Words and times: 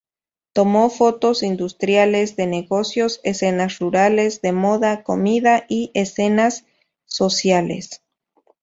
Tomó 0.53 0.89
fotos 0.89 1.43
industriales, 1.43 2.35
de 2.35 2.47
negocios, 2.47 3.19
escenas 3.23 3.77
rurales, 3.77 4.41
de 4.41 4.51
moda, 4.51 5.03
comida 5.03 5.65
y 5.69 5.91
escenas 5.93 6.65
sociales. 7.05 8.01